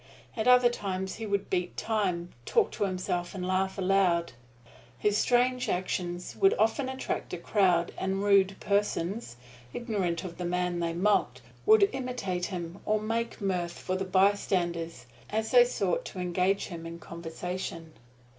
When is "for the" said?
13.73-14.03